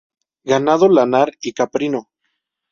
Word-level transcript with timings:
Ganado 0.43 0.89
lanar 0.89 1.31
y 1.41 1.53
caprino. 1.53 2.09